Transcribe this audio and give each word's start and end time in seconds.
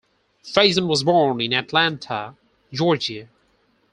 Fason 0.43 0.87
was 0.87 1.03
born 1.03 1.39
in 1.41 1.53
Atlanta, 1.53 2.33
Georgia. 2.73 3.29